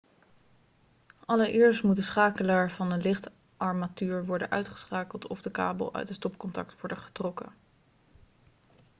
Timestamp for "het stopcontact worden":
6.07-6.97